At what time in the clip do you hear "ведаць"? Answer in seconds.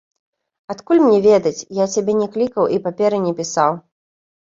1.27-1.65